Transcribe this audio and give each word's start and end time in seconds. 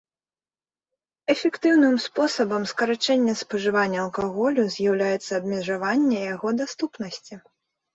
Эфектыўным 1.33 1.99
спосабам 2.07 2.67
скарачэння 2.73 3.33
спажывання 3.45 3.99
алкаголю 4.07 4.61
з'яўляецца 4.81 5.31
абмежаванне 5.41 6.19
яго 6.35 6.49
даступнасці. 6.67 7.33